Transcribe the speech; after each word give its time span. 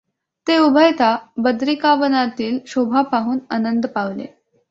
ते 0.47 0.57
उभयता 0.57 1.09
बदरिकावनातील 1.37 2.57
शोभा 2.67 3.01
पाहून 3.01 3.39
आनंद 3.49 3.85
पावले. 3.85 4.25